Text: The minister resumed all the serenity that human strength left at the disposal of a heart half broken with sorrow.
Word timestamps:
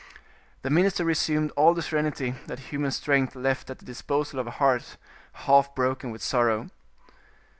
The 0.63 0.71
minister 0.71 1.05
resumed 1.05 1.51
all 1.51 1.75
the 1.75 1.83
serenity 1.83 2.33
that 2.47 2.57
human 2.73 2.89
strength 2.89 3.35
left 3.35 3.69
at 3.69 3.77
the 3.77 3.85
disposal 3.85 4.39
of 4.39 4.47
a 4.47 4.57
heart 4.57 4.97
half 5.45 5.75
broken 5.75 6.09
with 6.09 6.23
sorrow. 6.23 6.71